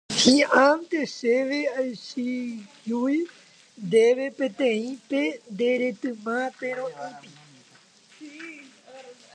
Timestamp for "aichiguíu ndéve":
1.79-4.25